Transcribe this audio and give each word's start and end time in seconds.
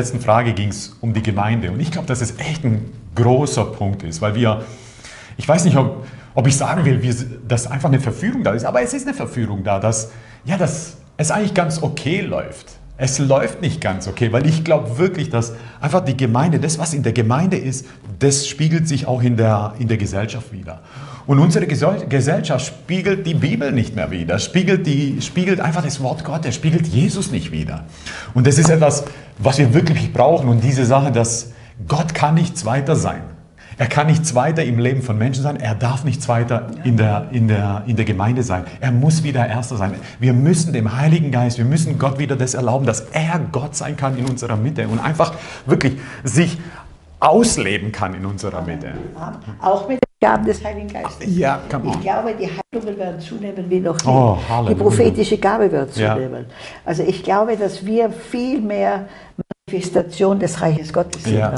letzten 0.00 0.20
Frage 0.20 0.54
ging 0.54 0.68
es 0.68 0.96
um 1.00 1.12
die 1.12 1.22
Gemeinde. 1.22 1.70
Und 1.70 1.80
ich 1.80 1.90
glaube, 1.90 2.06
dass 2.06 2.22
es 2.22 2.38
echt 2.38 2.64
ein 2.64 2.90
großer 3.14 3.66
Punkt 3.66 4.02
ist, 4.02 4.22
weil 4.22 4.34
wir, 4.34 4.64
ich 5.36 5.46
weiß 5.46 5.64
nicht, 5.64 5.76
ob, 5.76 6.06
ob 6.34 6.46
ich 6.46 6.56
sagen 6.56 6.84
will, 6.84 7.02
wir, 7.02 7.14
dass 7.46 7.66
einfach 7.66 7.88
eine 7.88 8.00
Verführung 8.00 8.42
da 8.42 8.52
ist, 8.52 8.64
aber 8.64 8.82
es 8.82 8.94
ist 8.94 9.06
eine 9.06 9.14
Verführung 9.14 9.62
da, 9.62 9.78
dass, 9.78 10.10
ja, 10.44 10.56
dass 10.56 10.96
es 11.18 11.30
eigentlich 11.30 11.54
ganz 11.54 11.82
okay 11.82 12.22
läuft. 12.22 12.66
Es 12.96 13.18
läuft 13.18 13.62
nicht 13.62 13.80
ganz 13.80 14.08
okay, 14.08 14.32
weil 14.32 14.46
ich 14.46 14.64
glaube 14.64 14.98
wirklich, 14.98 15.30
dass 15.30 15.54
einfach 15.80 16.04
die 16.04 16.16
Gemeinde, 16.16 16.60
das, 16.60 16.78
was 16.78 16.92
in 16.92 17.02
der 17.02 17.12
Gemeinde 17.12 17.56
ist, 17.56 17.86
das 18.18 18.46
spiegelt 18.46 18.88
sich 18.88 19.06
auch 19.06 19.22
in 19.22 19.36
der, 19.36 19.74
in 19.78 19.88
der 19.88 19.96
Gesellschaft 19.96 20.52
wieder. 20.52 20.80
Und 21.30 21.38
unsere 21.38 21.64
Gesellschaft 21.68 22.66
spiegelt 22.66 23.24
die 23.24 23.34
Bibel 23.34 23.70
nicht 23.70 23.94
mehr 23.94 24.10
wieder, 24.10 24.40
spiegelt, 24.40 24.84
die, 24.84 25.22
spiegelt 25.22 25.60
einfach 25.60 25.84
das 25.84 26.02
Wort 26.02 26.24
Gottes, 26.24 26.56
spiegelt 26.56 26.88
Jesus 26.88 27.30
nicht 27.30 27.52
wieder. 27.52 27.84
Und 28.34 28.48
das 28.48 28.58
ist 28.58 28.68
etwas, 28.68 29.04
was 29.38 29.58
wir 29.58 29.72
wirklich 29.72 30.12
brauchen. 30.12 30.48
Und 30.48 30.64
diese 30.64 30.84
Sache, 30.84 31.12
dass 31.12 31.52
Gott 31.86 32.14
kann 32.14 32.34
nichts 32.34 32.64
weiter 32.64 32.96
sein. 32.96 33.22
Er 33.78 33.86
kann 33.86 34.08
nichts 34.08 34.34
weiter 34.34 34.64
im 34.64 34.80
Leben 34.80 35.02
von 35.02 35.18
Menschen 35.18 35.44
sein. 35.44 35.54
Er 35.54 35.76
darf 35.76 36.02
nichts 36.02 36.28
weiter 36.28 36.66
in 36.82 36.96
der, 36.96 37.28
in, 37.30 37.46
der, 37.46 37.84
in 37.86 37.94
der 37.94 38.06
Gemeinde 38.06 38.42
sein. 38.42 38.64
Er 38.80 38.90
muss 38.90 39.22
wieder 39.22 39.46
Erster 39.46 39.76
sein. 39.76 39.94
Wir 40.18 40.32
müssen 40.32 40.72
dem 40.72 40.96
Heiligen 40.96 41.30
Geist, 41.30 41.58
wir 41.58 41.64
müssen 41.64 41.96
Gott 41.96 42.18
wieder 42.18 42.34
das 42.34 42.54
erlauben, 42.54 42.86
dass 42.86 43.02
er 43.12 43.38
Gott 43.52 43.76
sein 43.76 43.96
kann 43.96 44.18
in 44.18 44.24
unserer 44.24 44.56
Mitte 44.56 44.88
und 44.88 44.98
einfach 44.98 45.34
wirklich 45.64 45.92
sich 46.24 46.58
ausleben 47.20 47.92
kann 47.92 48.14
in 48.14 48.26
unserer 48.26 48.62
Mitte. 48.62 48.94
Auch 49.60 49.86
mit 49.86 50.00
Gaben 50.20 50.44
des 50.44 50.62
Heiligen 50.62 50.88
Geistes. 50.88 51.34
Ja, 51.34 51.60
come 51.70 51.86
on. 51.88 51.94
Ich 51.94 52.00
glaube, 52.02 52.34
die 52.38 52.46
Heilungen 52.46 52.98
werden 52.98 53.20
zunehmen 53.20 53.64
wie 53.70 53.80
noch 53.80 53.96
nie. 54.04 54.10
Oh, 54.10 54.36
die 54.68 54.74
prophetische 54.74 55.38
Gabe 55.38 55.72
wird 55.72 55.96
Ja. 55.96 56.14
zunehmen. 56.14 56.44
Also 56.84 57.02
ich 57.02 57.22
glaube, 57.22 57.56
dass 57.56 57.84
wir 57.86 58.10
viel 58.10 58.60
mehr 58.60 59.06
Manifestation 59.66 60.38
des 60.38 60.60
Reiches 60.60 60.92
Gottes 60.92 61.24
sind. 61.24 61.38
Ja. 61.38 61.54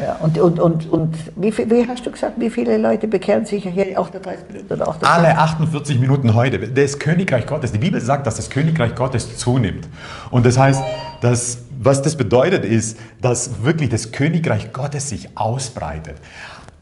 Ja, 0.00 0.14
und, 0.20 0.38
und, 0.38 0.58
und, 0.60 0.90
und 0.90 1.14
wie, 1.36 1.52
viel, 1.52 1.68
wie 1.68 1.86
hast 1.86 2.06
du 2.06 2.10
gesagt, 2.10 2.34
wie 2.38 2.48
viele 2.48 2.78
Leute 2.78 3.06
bekehren 3.06 3.44
sich 3.44 3.64
hier 3.64 3.98
38 3.98 4.46
Minuten 4.48 4.72
oder 4.72 4.88
38 4.88 5.08
Alle 5.08 5.36
48 5.36 5.98
Minuten 5.98 6.34
heute. 6.34 6.58
Das 6.58 6.98
Königreich 6.98 7.44
Gottes. 7.46 7.72
Die 7.72 7.78
Bibel 7.78 8.00
sagt, 8.00 8.26
dass 8.26 8.36
das 8.36 8.48
Königreich 8.48 8.94
Gottes 8.94 9.36
zunimmt. 9.36 9.88
Und 10.30 10.46
das 10.46 10.56
heißt, 10.56 10.80
dass, 11.20 11.58
was 11.82 12.00
das 12.00 12.16
bedeutet, 12.16 12.64
ist, 12.64 12.98
dass 13.20 13.62
wirklich 13.62 13.90
das 13.90 14.12
Königreich 14.12 14.72
Gottes 14.72 15.10
sich 15.10 15.36
ausbreitet. 15.36 16.16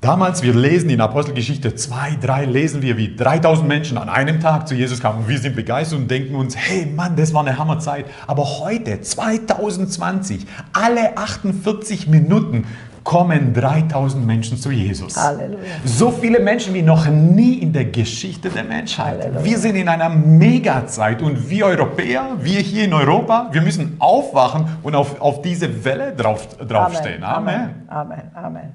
Damals, 0.01 0.45
wir 0.45 0.55
lesen 0.55 0.91
in 0.91 1.01
Apostelgeschichte 1.01 1.75
2, 1.75 2.19
3, 2.21 2.45
lesen 2.45 2.83
wir, 2.83 2.97
wie 2.97 3.17
3000 3.17 3.67
Menschen 3.67 3.99
an 3.99 4.09
einem 4.09 4.39
Tag 4.39 4.69
zu 4.69 4.77
Jesus 4.77 5.01
kamen. 5.01 5.19
Und 5.19 5.29
wir 5.29 5.39
sind 5.39 5.57
begeistert 5.57 5.99
und 5.99 6.09
denken 6.09 6.37
uns, 6.37 6.57
hey 6.57 6.87
Mann, 6.87 7.17
das 7.17 7.35
war 7.35 7.41
eine 7.41 7.59
Hammerzeit. 7.59 8.07
Aber 8.29 8.45
heute, 8.61 9.01
2020, 9.01 10.47
alle 10.73 11.17
48 11.17 12.07
Minuten 12.07 12.65
kommen 13.03 13.55
3000 13.55 14.25
Menschen 14.25 14.57
zu 14.57 14.71
Jesus. 14.71 15.17
Halleluja. 15.17 15.65
So 15.85 16.13
viele 16.13 16.39
Menschen 16.39 16.75
wie 16.75 16.83
noch 16.83 17.09
nie 17.09 17.55
in 17.55 17.73
der 17.73 17.87
Geschichte 17.87 18.51
der 18.51 18.63
Menschheit. 18.63 19.21
Halleluja. 19.21 19.45
Wir 19.45 19.59
sind 19.59 19.75
in 19.75 19.89
einer 19.89 20.11
Megazeit 20.11 21.23
und 21.23 21.51
wir 21.51 21.67
Europäer, 21.67 22.37
wir 22.41 22.61
hier 22.61 22.85
in 22.85 22.93
Europa, 22.93 23.49
wir 23.51 23.63
müssen 23.63 23.97
aufwachen 23.99 24.77
und 24.85 24.95
auf, 24.95 25.21
auf 25.21 25.43
diese 25.43 25.85
Welle 25.85 26.15
drauf, 26.15 26.47
draufstehen. 26.59 27.25
Amen. 27.25 27.83
Amen. 27.89 28.23
Amen. 28.35 28.73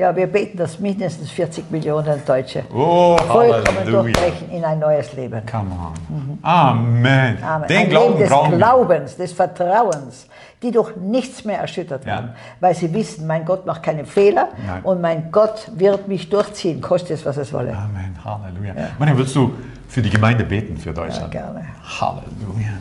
Ja, 0.00 0.16
wir 0.16 0.26
beten, 0.28 0.56
dass 0.56 0.78
mindestens 0.80 1.30
40 1.30 1.70
Millionen 1.70 2.22
Deutsche 2.24 2.62
Oh, 2.74 3.18
vollkommen 3.18 3.84
durchbrechen 3.84 4.50
in 4.50 4.64
ein 4.64 4.78
neues 4.78 5.12
Leben. 5.12 5.42
Come 5.44 5.70
on. 5.72 6.38
Amen. 6.40 7.36
Amen. 7.42 7.68
Den 7.68 7.76
ein 7.76 7.88
Glauben 7.90 8.16
Leben 8.18 8.50
des. 8.50 8.56
Glaubens, 8.58 9.16
des 9.18 9.32
Vertrauens, 9.32 10.26
die 10.62 10.70
durch 10.70 10.96
nichts 10.96 11.44
mehr 11.44 11.58
erschüttert 11.58 12.06
Ja. 12.06 12.12
werden, 12.14 12.30
weil 12.60 12.74
sie 12.74 12.90
wissen, 12.94 13.26
mein 13.26 13.44
Gott 13.44 13.66
macht 13.66 13.82
keine 13.82 14.06
Fehler 14.06 14.48
Nein. 14.66 14.80
und 14.84 15.02
mein 15.02 15.30
Gott 15.30 15.70
wird 15.76 16.08
mich 16.08 16.30
durchziehen, 16.30 16.80
koste 16.80 17.12
es, 17.12 17.26
was 17.26 17.36
es 17.36 17.52
wolle. 17.52 17.72
Amen. 17.76 18.16
Halleluja. 18.24 18.72
Maria, 18.98 19.14
würdest 19.18 19.36
du 19.36 19.52
für 19.86 20.00
die 20.00 20.08
Gemeinde 20.08 20.44
beten 20.44 20.78
für 20.78 20.88
Ja, 20.90 20.94
Deutschland? 20.94 21.30
gerne. 21.30 21.62
Halleluja. 22.00 22.72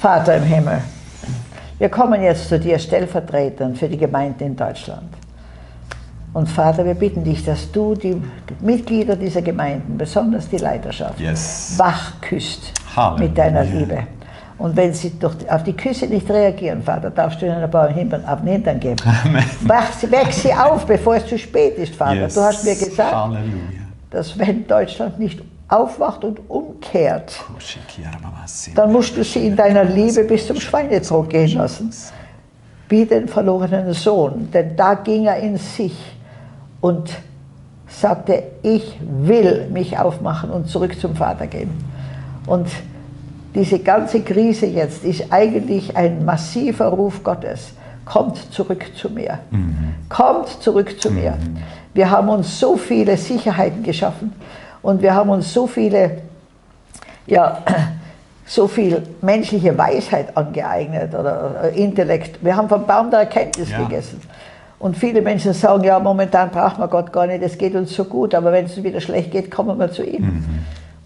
Vater 0.00 0.36
im 0.36 0.44
Himmel, 0.44 0.78
wir 1.78 1.88
kommen 1.88 2.22
jetzt 2.22 2.48
zu 2.48 2.60
dir 2.60 2.78
stellvertretend 2.78 3.76
für 3.78 3.88
die 3.88 3.98
Gemeinde 3.98 4.44
in 4.44 4.54
Deutschland. 4.54 5.08
Und 6.36 6.50
Vater, 6.50 6.84
wir 6.84 6.92
bitten 6.92 7.24
dich, 7.24 7.42
dass 7.46 7.72
du 7.72 7.94
die 7.94 8.20
Mitglieder 8.60 9.16
dieser 9.16 9.40
Gemeinden, 9.40 9.96
besonders 9.96 10.46
die 10.50 10.58
Leiterschaft, 10.58 11.18
Yes. 11.18 11.72
wach 11.78 12.20
küsst 12.20 12.74
Halleluja. 12.94 13.24
mit 13.26 13.38
deiner 13.38 13.64
Liebe. 13.64 13.98
Und 14.58 14.76
wenn 14.76 14.92
sie 14.92 15.18
durch, 15.18 15.34
auf 15.50 15.62
die 15.62 15.72
Küsse 15.72 16.04
nicht 16.06 16.28
reagieren, 16.28 16.82
Vater, 16.82 17.08
darfst 17.08 17.40
du 17.40 17.46
ihnen 17.46 17.62
ein 17.62 17.70
paar 17.70 17.88
Hintern, 17.88 18.22
auf 18.26 18.40
den 18.40 18.48
Hintern 18.48 18.78
geben. 18.78 18.96
Wach 19.62 19.90
sie, 19.98 20.10
weck 20.12 20.30
sie 20.30 20.52
auf, 20.52 20.84
bevor 20.84 21.16
es 21.16 21.26
zu 21.26 21.38
spät 21.38 21.78
ist, 21.78 21.94
Vater. 21.96 22.16
Yes. 22.16 22.34
Du 22.34 22.42
hast 22.42 22.64
mir 22.66 22.74
gesagt, 22.74 23.14
Halleluja. 23.14 23.46
dass 24.10 24.38
wenn 24.38 24.66
Deutschland 24.66 25.18
nicht 25.18 25.40
aufwacht 25.68 26.22
und 26.22 26.38
umkehrt, 26.50 27.32
dann 28.74 28.92
musst 28.92 29.16
du 29.16 29.24
sie 29.24 29.46
in 29.46 29.56
deiner 29.56 29.84
Liebe 29.84 30.22
bis 30.24 30.46
zum 30.46 30.60
Schweinetrog 30.60 31.30
gehen 31.30 31.56
lassen. 31.56 31.90
Wie 32.90 33.06
den 33.06 33.26
verlorenen 33.26 33.94
Sohn. 33.94 34.50
Denn 34.52 34.76
da 34.76 34.92
ging 34.94 35.24
er 35.24 35.38
in 35.38 35.56
sich 35.56 36.15
und 36.80 37.10
sagte, 37.88 38.42
ich 38.62 38.98
will 39.00 39.68
mich 39.72 39.98
aufmachen 39.98 40.50
und 40.50 40.68
zurück 40.68 40.98
zum 41.00 41.14
Vater 41.16 41.46
gehen. 41.46 41.70
Und 42.46 42.68
diese 43.54 43.78
ganze 43.78 44.20
Krise 44.22 44.66
jetzt 44.66 45.04
ist 45.04 45.32
eigentlich 45.32 45.96
ein 45.96 46.24
massiver 46.24 46.86
Ruf 46.88 47.22
Gottes. 47.22 47.72
Kommt 48.04 48.36
zurück 48.52 48.84
zu 48.96 49.10
mir. 49.10 49.38
Kommt 50.08 50.48
zurück 50.62 51.00
zu 51.00 51.10
mir. 51.10 51.34
Wir 51.94 52.10
haben 52.10 52.28
uns 52.28 52.60
so 52.60 52.76
viele 52.76 53.16
Sicherheiten 53.16 53.82
geschaffen 53.82 54.32
und 54.82 55.00
wir 55.02 55.14
haben 55.14 55.30
uns 55.30 55.52
so 55.52 55.66
viele 55.66 56.18
ja, 57.26 57.62
so 58.46 58.68
viel 58.68 59.02
menschliche 59.22 59.76
Weisheit 59.76 60.36
angeeignet 60.36 61.12
oder 61.14 61.70
Intellekt. 61.74 62.44
Wir 62.44 62.56
haben 62.56 62.68
vom 62.68 62.86
Baum 62.86 63.10
der 63.10 63.20
Erkenntnis 63.20 63.70
Ja. 63.70 63.78
gegessen. 63.78 64.20
Und 64.78 64.96
viele 64.96 65.22
Menschen 65.22 65.52
sagen, 65.54 65.84
ja, 65.84 65.98
momentan 65.98 66.50
braucht 66.50 66.78
man 66.78 66.90
Gott 66.90 67.12
gar 67.12 67.26
nicht, 67.26 67.42
es 67.42 67.56
geht 67.56 67.74
uns 67.74 67.94
so 67.94 68.04
gut, 68.04 68.34
aber 68.34 68.52
wenn 68.52 68.66
es 68.66 68.82
wieder 68.82 69.00
schlecht 69.00 69.30
geht, 69.30 69.50
kommen 69.50 69.78
wir 69.78 69.90
zu 69.90 70.04
ihm. 70.04 70.44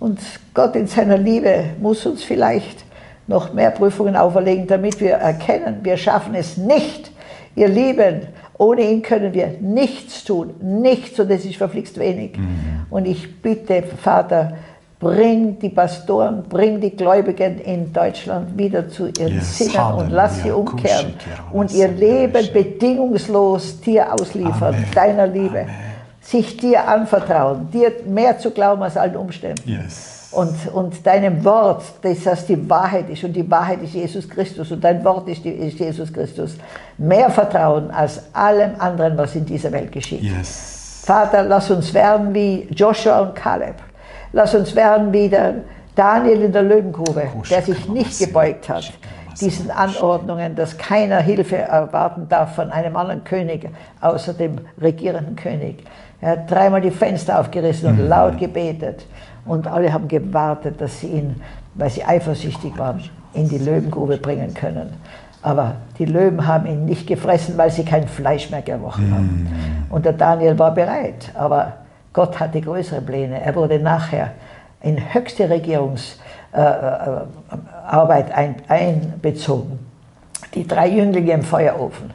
Und 0.00 0.18
Gott 0.54 0.74
in 0.74 0.86
seiner 0.86 1.18
Liebe 1.18 1.64
muss 1.80 2.04
uns 2.06 2.24
vielleicht 2.24 2.84
noch 3.26 3.52
mehr 3.52 3.70
Prüfungen 3.70 4.16
auferlegen, 4.16 4.66
damit 4.66 5.00
wir 5.00 5.12
erkennen, 5.12 5.80
wir 5.82 5.96
schaffen 5.96 6.34
es 6.34 6.56
nicht. 6.56 7.12
Ihr 7.54 7.68
Lieben, 7.68 8.22
ohne 8.58 8.82
ihn 8.82 9.02
können 9.02 9.34
wir 9.34 9.54
nichts 9.60 10.24
tun, 10.24 10.54
nichts 10.60 11.18
und 11.20 11.30
es 11.30 11.44
ist 11.44 11.56
verflixt 11.56 11.98
wenig. 11.98 12.32
Und 12.90 13.06
ich 13.06 13.40
bitte, 13.40 13.82
Vater, 13.82 14.54
bring 15.00 15.58
die 15.58 15.70
Pastoren, 15.70 16.42
bring 16.42 16.80
die 16.80 16.94
Gläubigen 16.94 17.58
in 17.58 17.92
Deutschland 17.92 18.56
wieder 18.56 18.88
zu 18.88 19.06
ihren 19.06 19.34
Yes, 19.34 19.58
Sinnen 19.58 19.92
und 19.96 20.10
lass 20.10 20.42
sie 20.42 20.50
umkehren 20.50 21.14
und 21.52 21.72
ihr 21.72 21.88
Leben 21.88 22.52
bedingungslos 22.52 23.80
dir 23.80 24.12
ausliefern, 24.12 24.74
Amen. 24.74 24.84
deiner 24.94 25.26
Liebe. 25.26 25.62
Amen. 25.62 25.90
Sich 26.20 26.58
dir 26.58 26.86
anvertrauen, 26.86 27.70
dir 27.72 27.92
mehr 28.06 28.38
zu 28.38 28.50
glauben 28.50 28.82
als 28.82 28.96
allen 28.96 29.16
Umständen. 29.16 29.68
Yes. 29.68 30.28
Und, 30.32 30.54
und 30.72 31.04
deinem 31.04 31.44
Wort, 31.44 31.82
dass 32.02 32.22
das 32.22 32.46
die 32.46 32.70
Wahrheit 32.70 33.08
ist 33.08 33.24
und 33.24 33.32
die 33.32 33.50
Wahrheit 33.50 33.82
ist 33.82 33.94
Jesus 33.94 34.28
Christus 34.28 34.70
und 34.70 34.84
dein 34.84 35.02
Wort 35.02 35.28
ist, 35.28 35.44
die, 35.44 35.48
ist 35.48 35.80
Jesus 35.80 36.12
Christus. 36.12 36.56
Mehr 36.98 37.30
Vertrauen 37.30 37.90
als 37.90 38.22
allem 38.32 38.72
anderen, 38.78 39.16
was 39.16 39.34
in 39.34 39.46
dieser 39.46 39.72
Welt 39.72 39.90
geschieht. 39.90 40.22
Yes. 40.22 41.02
Vater, 41.04 41.42
lass 41.42 41.70
uns 41.70 41.92
werden 41.94 42.32
wie 42.32 42.68
Joshua 42.70 43.20
und 43.20 43.34
Kaleb. 43.34 43.76
Lass 44.32 44.54
uns 44.54 44.74
werden 44.76 45.12
wie 45.12 45.28
der 45.28 45.54
Daniel 45.94 46.42
in 46.42 46.52
der 46.52 46.62
Löwengrube, 46.62 47.24
der 47.50 47.62
sich 47.62 47.88
nicht 47.88 48.18
gebeugt 48.18 48.68
hat 48.68 48.92
diesen 49.40 49.70
Anordnungen, 49.70 50.54
dass 50.54 50.76
keiner 50.76 51.20
Hilfe 51.20 51.56
erwarten 51.56 52.28
darf 52.28 52.54
von 52.54 52.70
einem 52.70 52.96
anderen 52.96 53.24
König, 53.24 53.68
außer 54.00 54.34
dem 54.34 54.58
regierenden 54.80 55.36
König. 55.36 55.84
Er 56.20 56.32
hat 56.32 56.50
dreimal 56.50 56.80
die 56.80 56.90
Fenster 56.90 57.40
aufgerissen 57.40 57.88
und 57.88 58.08
laut 58.08 58.38
gebetet. 58.38 59.06
Und 59.46 59.66
alle 59.66 59.92
haben 59.92 60.08
gewartet, 60.08 60.80
dass 60.80 61.00
sie 61.00 61.08
ihn, 61.08 61.40
weil 61.74 61.90
sie 61.90 62.04
eifersüchtig 62.04 62.76
waren, 62.76 63.02
in 63.32 63.48
die 63.48 63.58
Löwengrube 63.58 64.18
bringen 64.18 64.52
können. 64.52 64.92
Aber 65.42 65.76
die 65.98 66.04
Löwen 66.04 66.46
haben 66.46 66.66
ihn 66.66 66.84
nicht 66.84 67.06
gefressen, 67.06 67.56
weil 67.56 67.70
sie 67.70 67.84
kein 67.84 68.06
Fleisch 68.06 68.50
mehr 68.50 68.60
gerochen 68.60 69.10
haben. 69.14 69.86
Und 69.88 70.04
der 70.04 70.12
Daniel 70.12 70.58
war 70.58 70.74
bereit, 70.74 71.30
aber 71.34 71.72
Gott 72.12 72.40
hatte 72.40 72.60
größere 72.60 73.00
Pläne. 73.00 73.40
Er 73.40 73.54
wurde 73.54 73.78
nachher 73.78 74.32
in 74.82 75.14
höchste 75.14 75.48
Regierungsarbeit 75.48 78.32
ein, 78.32 78.56
einbezogen. 78.68 79.78
Die 80.54 80.66
drei 80.66 80.88
Jünglinge 80.88 81.32
im 81.32 81.42
Feuerofen. 81.42 82.12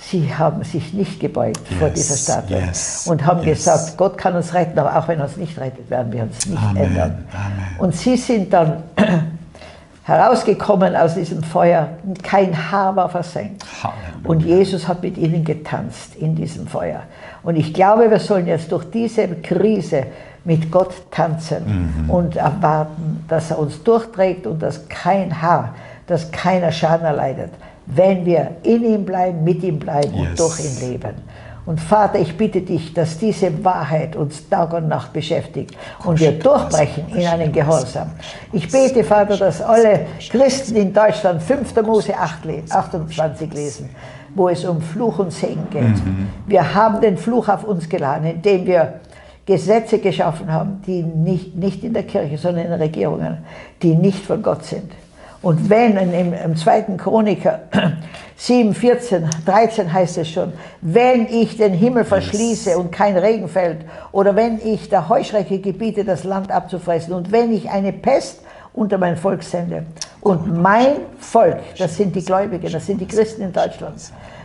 Sie 0.00 0.32
haben 0.32 0.62
sich 0.62 0.94
nicht 0.94 1.18
gebeugt 1.18 1.66
vor 1.76 1.88
Yes, 1.88 1.94
dieser 1.94 2.16
Statue 2.16 2.58
yes, 2.58 3.08
und 3.08 3.26
haben 3.26 3.42
yes. 3.42 3.58
gesagt, 3.58 3.96
Gott 3.96 4.16
kann 4.16 4.36
uns 4.36 4.54
retten, 4.54 4.78
aber 4.78 4.96
auch 4.96 5.08
wenn 5.08 5.18
er 5.18 5.24
uns 5.24 5.36
nicht 5.36 5.58
rettet, 5.58 5.90
werden 5.90 6.12
wir 6.12 6.22
uns 6.22 6.46
nicht 6.46 6.62
Amen, 6.62 6.84
ändern. 6.84 7.24
Amen. 7.32 7.80
Und 7.80 7.96
sie 7.96 8.16
sind 8.16 8.52
dann 8.52 8.84
herausgekommen 10.08 10.96
aus 10.96 11.14
diesem 11.14 11.42
Feuer. 11.42 11.90
Kein 12.22 12.70
Haar 12.72 12.96
war 12.96 13.08
versenkt. 13.10 13.62
Und 14.24 14.40
Jesus 14.40 14.88
hat 14.88 15.02
mit 15.02 15.18
ihnen 15.18 15.44
getanzt 15.44 16.16
in 16.16 16.34
diesem 16.34 16.66
Feuer. 16.66 17.02
Und 17.42 17.56
ich 17.56 17.74
glaube, 17.74 18.10
wir 18.10 18.18
sollen 18.18 18.46
jetzt 18.46 18.72
durch 18.72 18.84
diese 18.90 19.28
Krise 19.28 20.04
mit 20.44 20.70
Gott 20.70 20.94
tanzen 21.10 22.06
und 22.08 22.36
erwarten, 22.36 23.22
dass 23.28 23.50
er 23.50 23.58
uns 23.58 23.82
durchträgt 23.84 24.46
und 24.46 24.62
dass 24.62 24.88
kein 24.88 25.42
Haar, 25.42 25.74
dass 26.06 26.30
keiner 26.30 26.72
Schaden 26.72 27.04
erleidet, 27.06 27.50
wenn 27.86 28.24
wir 28.24 28.52
in 28.62 28.82
ihm 28.84 29.04
bleiben, 29.04 29.44
mit 29.44 29.62
ihm 29.62 29.78
bleiben 29.78 30.14
Yes. 30.14 30.28
und 30.30 30.38
durch 30.40 30.60
ihn 30.60 30.90
leben. 30.90 31.14
Und 31.68 31.82
Vater, 31.82 32.18
ich 32.18 32.34
bitte 32.34 32.62
dich, 32.62 32.94
dass 32.94 33.18
diese 33.18 33.62
Wahrheit 33.62 34.16
uns 34.16 34.48
Tag 34.48 34.72
und 34.72 34.88
Nacht 34.88 35.12
beschäftigt 35.12 35.76
und 36.02 36.18
wir 36.18 36.32
durchbrechen 36.38 37.04
in 37.14 37.26
einen 37.26 37.52
Gehorsam. 37.52 38.08
Ich 38.54 38.72
bete, 38.72 39.04
Vater, 39.04 39.36
dass 39.36 39.60
alle 39.60 40.06
Christen 40.30 40.76
in 40.76 40.94
Deutschland 40.94 41.42
5. 41.42 41.76
Mose 41.82 42.16
8 42.16 42.44
le- 42.46 42.62
28 42.70 43.52
lesen, 43.52 43.90
wo 44.34 44.48
es 44.48 44.64
um 44.64 44.80
Fluch 44.80 45.18
und 45.18 45.30
Segen 45.30 45.66
geht. 45.70 46.02
Wir 46.46 46.74
haben 46.74 47.02
den 47.02 47.18
Fluch 47.18 47.50
auf 47.50 47.64
uns 47.64 47.86
geladen, 47.86 48.24
indem 48.24 48.64
wir 48.64 48.94
Gesetze 49.44 49.98
geschaffen 49.98 50.50
haben, 50.50 50.80
die 50.86 51.02
nicht, 51.02 51.54
nicht 51.54 51.84
in 51.84 51.92
der 51.92 52.04
Kirche, 52.04 52.38
sondern 52.38 52.64
in 52.64 52.70
den 52.70 52.80
Regierungen, 52.80 53.44
die 53.82 53.94
nicht 53.94 54.24
von 54.24 54.42
Gott 54.42 54.64
sind. 54.64 54.90
Und 55.40 55.70
wenn 55.70 55.96
im, 55.96 56.32
im 56.32 56.56
zweiten 56.56 56.96
Chroniker 56.96 57.60
7, 58.36 58.74
14, 58.74 59.28
13 59.46 59.92
heißt 59.92 60.18
es 60.18 60.28
schon, 60.28 60.52
wenn 60.80 61.26
ich 61.28 61.56
den 61.56 61.72
Himmel 61.72 62.04
verschließe 62.04 62.76
und 62.76 62.90
kein 62.90 63.16
Regen 63.16 63.48
fällt, 63.48 63.84
oder 64.10 64.34
wenn 64.34 64.60
ich 64.64 64.88
der 64.88 65.08
Heuschrecke 65.08 65.60
gebiete, 65.60 66.04
das 66.04 66.24
Land 66.24 66.50
abzufressen, 66.50 67.14
und 67.14 67.30
wenn 67.30 67.52
ich 67.52 67.70
eine 67.70 67.92
Pest 67.92 68.40
unter 68.74 68.98
mein 68.98 69.16
Volk 69.16 69.42
sende, 69.42 69.86
und 70.20 70.60
mein 70.60 70.96
Volk, 71.20 71.58
das 71.78 71.96
sind 71.96 72.16
die 72.16 72.24
Gläubigen, 72.24 72.72
das 72.72 72.86
sind 72.86 73.00
die 73.00 73.06
Christen 73.06 73.42
in 73.42 73.52
Deutschland, 73.52 74.00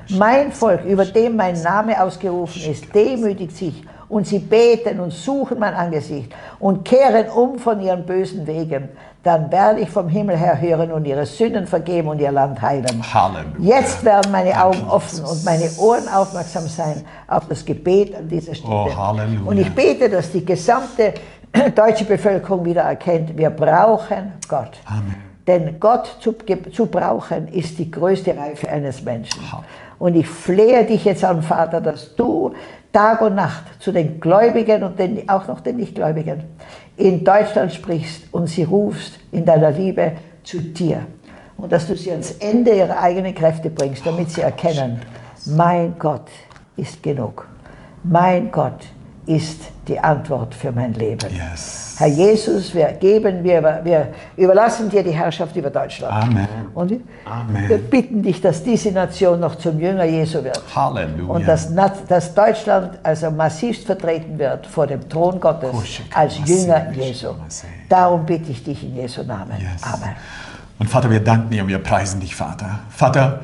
mein 0.10 0.52
Volk, 0.52 0.84
über 0.86 1.06
dem 1.06 1.36
mein 1.36 1.60
Name 1.62 2.02
ausgerufen 2.02 2.62
ist, 2.70 2.94
demütigt 2.94 3.56
sich 3.58 3.84
und 4.14 4.28
sie 4.28 4.40
beten 4.40 5.00
und 5.00 5.12
suchen 5.12 5.60
mein 5.60 5.74
Angesicht 5.74 6.32
und 6.60 6.86
kehren 6.86 7.30
um 7.30 7.58
von 7.58 7.82
ihren 7.82 8.06
bösen 8.06 8.46
Wegen, 8.46 8.90
dann 9.24 9.52
werde 9.52 9.80
ich 9.80 9.90
vom 9.90 10.08
Himmel 10.08 10.38
her 10.38 10.60
hören 10.60 10.92
und 10.92 11.06
ihre 11.06 11.26
Sünden 11.26 11.66
vergeben 11.66 12.10
und 12.10 12.20
ihr 12.20 12.32
Land 12.32 12.62
heilen. 12.62 13.02
Halleluja. 13.14 13.78
Jetzt 13.78 14.04
werden 14.04 14.32
meine 14.32 14.62
Augen 14.64 14.86
offen 14.88 15.24
und 15.24 15.44
meine 15.46 15.70
Ohren 15.78 16.08
aufmerksam 16.10 16.68
sein 16.68 17.04
auf 17.28 17.48
das 17.48 17.66
Gebet 17.66 18.16
an 18.16 18.28
dieser 18.28 18.54
Stelle. 18.54 18.74
Oh, 18.74 18.96
Halleluja. 18.96 19.42
Und 19.46 19.58
ich 19.58 19.74
bete, 19.74 20.10
dass 20.10 20.32
die 20.32 20.46
gesamte 20.46 21.14
deutsche 21.76 22.06
Bevölkerung 22.06 22.66
wieder 22.66 22.82
erkennt, 22.82 23.36
wir 23.38 23.50
brauchen 23.50 24.34
Gott. 24.48 24.72
Amen. 24.86 25.34
Denn 25.48 25.80
Gott 25.80 26.18
zu, 26.20 26.34
zu 26.72 26.86
brauchen 26.86 27.48
ist 27.50 27.78
die 27.78 27.92
größte 27.92 28.38
Reife 28.38 28.70
eines 28.70 29.04
Menschen. 29.04 29.42
Und 30.00 30.16
ich 30.16 30.28
flehe 30.28 30.86
dich 30.86 31.04
jetzt 31.06 31.24
an, 31.24 31.42
Vater, 31.42 31.82
dass 31.82 32.16
du 32.16 32.54
Tag 32.94 33.22
und 33.22 33.36
Nacht 33.36 33.82
zu 33.82 33.92
den 33.92 34.20
Gläubigen 34.22 34.84
und 34.84 35.00
den, 35.00 35.28
auch 35.28 35.48
noch 35.48 35.62
den 35.62 35.78
Nichtgläubigen 35.78 36.44
in 36.96 37.24
Deutschland 37.24 37.74
sprichst 37.74 38.26
und 38.32 38.48
sie 38.48 38.64
rufst 38.64 39.20
in 39.32 39.46
deiner 39.46 39.72
Liebe 39.72 40.14
zu 40.44 40.60
dir. 40.62 41.06
Und 41.58 41.72
dass 41.72 41.88
du 41.88 41.96
sie 41.96 42.12
ans 42.12 42.32
Ende 42.34 42.72
ihrer 42.76 43.00
eigenen 43.02 43.34
Kräfte 43.34 43.70
bringst, 43.70 44.06
damit 44.06 44.30
sie 44.30 44.42
erkennen, 44.42 45.02
mein 45.46 45.96
Gott 45.98 46.28
ist 46.78 47.02
genug. 47.02 47.48
Mein 48.04 48.52
Gott 48.52 48.86
ist 49.26 49.62
die 49.88 50.00
Antwort 50.00 50.54
für 50.54 50.72
mein 50.72 50.94
Leben. 50.94 51.30
Yes. 51.32 51.96
Herr 51.98 52.08
Jesus, 52.08 52.74
wir 52.74 52.88
geben, 52.94 53.44
wir, 53.44 53.82
wir 53.84 54.08
überlassen 54.36 54.90
dir 54.90 55.04
die 55.04 55.12
Herrschaft 55.12 55.56
über 55.56 55.70
Deutschland. 55.70 56.14
Amen. 56.14 56.48
Und 56.74 56.90
wir, 56.90 57.00
Amen. 57.26 57.70
wir 57.70 57.78
bitten 57.78 58.22
dich, 58.22 58.42
dass 58.42 58.64
diese 58.64 58.92
Nation 58.92 59.40
noch 59.40 59.56
zum 59.56 59.80
Jünger 59.80 60.04
Jesu 60.04 60.44
wird. 60.44 60.62
Halleluja. 60.76 61.34
Und 61.34 61.48
dass, 61.48 61.74
dass 62.08 62.34
Deutschland 62.34 63.00
also 63.04 63.32
massivst 63.32 63.86
vertreten 63.86 64.38
wird 64.38 64.66
vor 64.66 64.88
dem 64.88 65.08
Thron 65.08 65.40
Gottes 65.40 65.76
als 66.14 66.38
Jünger 66.46 66.92
Jesu. 66.92 67.30
Darum 67.88 68.26
bitte 68.26 68.52
ich 68.52 68.64
dich 68.64 68.84
in 68.84 68.96
Jesu 68.96 69.24
Namen. 69.24 69.54
Yes. 69.60 69.84
Amen. 69.84 70.16
Und 70.80 70.90
Vater, 70.90 71.10
wir 71.10 71.22
danken 71.22 71.50
dir 71.50 71.62
und 71.62 71.70
wir 71.70 71.80
preisen 71.80 72.20
dich, 72.20 72.36
Vater. 72.36 72.80
Vater, 72.90 73.42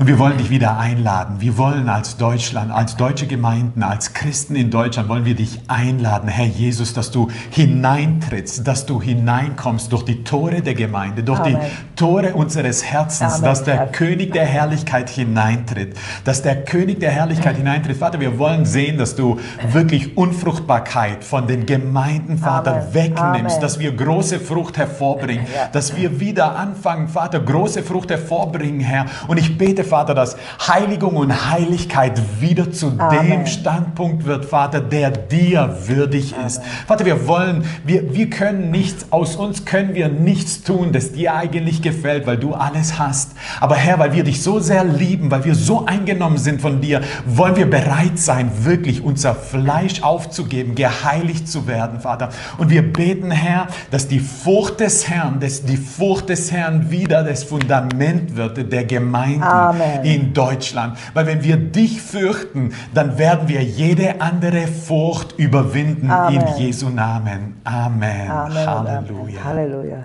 und 0.00 0.06
wir 0.06 0.18
wollen 0.18 0.38
dich 0.38 0.48
wieder 0.48 0.78
einladen. 0.78 1.36
Wir 1.40 1.58
wollen 1.58 1.90
als 1.90 2.16
Deutschland, 2.16 2.72
als 2.72 2.96
deutsche 2.96 3.26
Gemeinden, 3.26 3.82
als 3.82 4.14
Christen 4.14 4.56
in 4.56 4.70
Deutschland, 4.70 5.10
wollen 5.10 5.26
wir 5.26 5.34
dich 5.34 5.60
einladen, 5.68 6.26
Herr 6.26 6.46
Jesus, 6.46 6.94
dass 6.94 7.10
du 7.10 7.28
hineintrittst, 7.50 8.66
dass 8.66 8.86
du 8.86 9.02
hineinkommst 9.02 9.92
durch 9.92 10.04
die 10.04 10.24
Tore 10.24 10.62
der 10.62 10.72
Gemeinde, 10.72 11.22
durch 11.22 11.40
Amen. 11.40 11.58
die 11.60 11.96
Tore 11.96 12.32
unseres 12.32 12.82
Herzens, 12.82 13.34
Amen, 13.34 13.44
dass 13.44 13.62
der 13.62 13.76
Herr. 13.76 13.86
König 13.88 14.32
der 14.32 14.46
Herrlichkeit 14.46 15.10
hineintritt, 15.10 15.94
dass 16.24 16.40
der 16.40 16.64
König 16.64 17.00
der 17.00 17.10
Herrlichkeit 17.10 17.58
hineintritt. 17.58 17.98
Vater, 17.98 18.20
wir 18.20 18.38
wollen 18.38 18.64
sehen, 18.64 18.96
dass 18.96 19.16
du 19.16 19.38
wirklich 19.70 20.16
Unfruchtbarkeit 20.16 21.24
von 21.24 21.46
den 21.46 21.66
Gemeinden, 21.66 22.38
Vater, 22.38 22.72
Amen. 22.72 22.94
wegnimmst, 22.94 23.56
Amen. 23.56 23.60
dass 23.60 23.78
wir 23.78 23.92
große 23.92 24.40
Frucht 24.40 24.78
hervorbringen, 24.78 25.44
dass 25.74 25.94
wir 25.94 26.20
wieder 26.20 26.56
anfangen, 26.56 27.08
Vater, 27.08 27.38
große 27.38 27.82
Frucht 27.82 28.08
hervorbringen, 28.08 28.80
Herr. 28.80 29.04
Und 29.28 29.36
ich 29.36 29.58
bete, 29.58 29.89
Vater, 29.90 30.14
dass 30.14 30.36
Heiligung 30.66 31.16
und 31.16 31.50
Heiligkeit 31.50 32.20
wieder 32.40 32.72
zu 32.72 32.94
Amen. 32.96 33.28
dem 33.28 33.46
Standpunkt 33.46 34.24
wird, 34.24 34.46
Vater, 34.46 34.80
der 34.80 35.10
dir 35.10 35.76
würdig 35.86 36.34
ist. 36.46 36.62
Vater, 36.86 37.04
wir 37.04 37.26
wollen, 37.26 37.64
wir, 37.84 38.14
wir 38.14 38.30
können 38.30 38.70
nichts, 38.70 39.06
aus 39.10 39.36
uns 39.36 39.64
können 39.64 39.94
wir 39.94 40.08
nichts 40.08 40.62
tun, 40.62 40.92
das 40.92 41.12
dir 41.12 41.34
eigentlich 41.34 41.82
gefällt, 41.82 42.26
weil 42.26 42.38
du 42.38 42.54
alles 42.54 42.98
hast. 42.98 43.32
Aber 43.60 43.74
Herr, 43.74 43.98
weil 43.98 44.12
wir 44.14 44.24
dich 44.24 44.42
so 44.42 44.60
sehr 44.60 44.84
lieben, 44.84 45.30
weil 45.30 45.44
wir 45.44 45.54
so 45.54 45.84
eingenommen 45.84 46.38
sind 46.38 46.62
von 46.62 46.80
dir, 46.80 47.02
wollen 47.26 47.56
wir 47.56 47.68
bereit 47.68 48.18
sein, 48.18 48.50
wirklich 48.62 49.02
unser 49.02 49.34
Fleisch 49.34 50.02
aufzugeben, 50.02 50.74
geheiligt 50.74 51.48
zu 51.48 51.66
werden, 51.66 52.00
Vater. 52.00 52.30
Und 52.58 52.70
wir 52.70 52.90
beten, 52.92 53.30
Herr, 53.30 53.66
dass 53.90 54.08
die 54.08 54.20
Furcht 54.20 54.80
des 54.80 55.08
Herrn, 55.08 55.40
dass 55.40 55.64
die 55.64 55.76
Furcht 55.76 56.28
des 56.28 56.52
Herrn 56.52 56.90
wieder 56.90 57.24
das 57.24 57.44
Fundament 57.44 58.36
wird 58.36 58.70
der 58.72 58.84
Gemeinden 58.84 59.42
Amen. 59.42 59.79
In 60.02 60.32
Deutschland. 60.32 60.96
Weil 61.14 61.26
wenn 61.26 61.42
wir 61.44 61.56
dich 61.56 62.00
fürchten, 62.02 62.72
dann 62.94 63.18
werden 63.18 63.48
wir 63.48 63.62
jede 63.62 64.20
andere 64.20 64.66
Furcht 64.66 65.38
überwinden 65.38 66.10
Amen. 66.10 66.40
in 66.40 66.56
Jesu 66.56 66.88
Namen. 66.88 67.60
Amen. 67.64 68.30
Amen. 68.30 68.66
Halleluja. 68.66 69.44
Halleluja. 69.44 70.04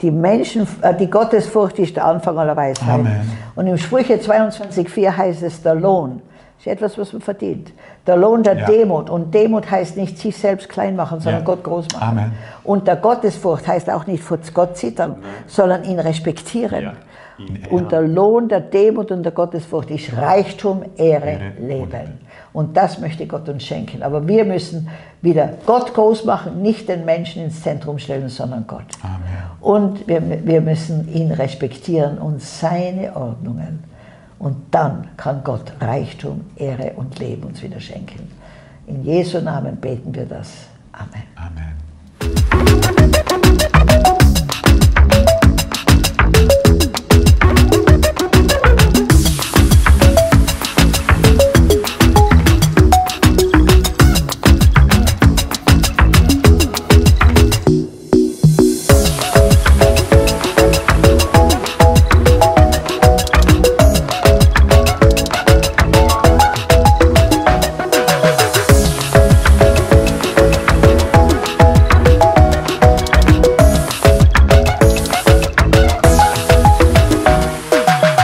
Die 0.00 0.10
Menschen, 0.10 0.66
äh, 0.82 0.94
die 0.94 1.08
Gottesfurcht 1.08 1.78
ist 1.78 1.96
der 1.96 2.04
Anfang 2.04 2.38
aller 2.38 2.56
Weisheit. 2.56 2.88
Amen. 2.88 3.30
Und 3.54 3.66
im 3.66 3.78
Sprüche 3.78 4.14
22,4 4.16 5.16
heißt 5.16 5.42
es, 5.42 5.62
der 5.62 5.76
Lohn 5.76 6.20
ist 6.58 6.66
etwas, 6.66 6.98
was 6.98 7.12
man 7.12 7.22
verdient. 7.22 7.72
Der 8.06 8.16
Lohn 8.16 8.42
der 8.42 8.56
Ja. 8.56 8.66
Demut. 8.66 9.08
Und 9.08 9.32
Demut 9.32 9.70
heißt 9.70 9.96
nicht 9.96 10.18
sich 10.18 10.36
selbst 10.36 10.68
klein 10.68 10.96
machen, 10.96 11.20
sondern 11.20 11.42
Ja. 11.42 11.46
Gott 11.46 11.62
groß 11.62 11.86
machen. 11.94 12.18
Amen. 12.18 12.32
Und 12.64 12.86
der 12.86 12.96
Gottesfurcht 12.96 13.66
heißt 13.66 13.88
auch 13.90 14.06
nicht 14.06 14.22
vor 14.22 14.38
Gott 14.52 14.76
zittern, 14.76 15.16
sondern 15.46 15.84
ihn 15.84 15.98
respektieren. 15.98 16.82
Ja. 16.82 16.92
Und 17.70 17.90
der 17.90 18.02
Lohn 18.02 18.48
der 18.48 18.60
Demut 18.60 19.10
und 19.10 19.22
der 19.22 19.32
Gottesfurcht 19.32 19.90
ist 19.90 20.16
Reichtum, 20.16 20.84
Ehre, 20.96 21.52
Leben. 21.58 22.20
Und 22.52 22.76
das 22.76 23.00
möchte 23.00 23.26
Gott 23.26 23.48
uns 23.48 23.64
schenken. 23.64 24.02
Aber 24.02 24.28
wir 24.28 24.44
müssen 24.44 24.88
wieder 25.22 25.54
Gott 25.66 25.92
groß 25.92 26.24
machen, 26.24 26.62
nicht 26.62 26.88
den 26.88 27.04
Menschen 27.04 27.42
ins 27.42 27.62
Zentrum 27.62 27.98
stellen, 27.98 28.28
sondern 28.28 28.66
Gott. 28.66 28.86
Amen. 29.02 29.18
Und 29.60 30.06
wir, 30.06 30.22
wir 30.46 30.60
müssen 30.60 31.12
ihn 31.12 31.32
respektieren 31.32 32.18
und 32.18 32.40
seine 32.40 33.16
Ordnungen. 33.16 33.82
Und 34.38 34.56
dann 34.70 35.08
kann 35.16 35.42
Gott 35.42 35.72
Reichtum, 35.80 36.42
Ehre 36.54 36.92
und 36.96 37.18
Leben 37.18 37.44
uns 37.44 37.62
wieder 37.62 37.80
schenken. 37.80 38.30
In 38.86 39.02
Jesu 39.02 39.40
Namen 39.40 39.76
beten 39.76 40.14
wir 40.14 40.26
das. 40.26 40.66
Amen. 40.92 41.24
Amen. 41.34 41.73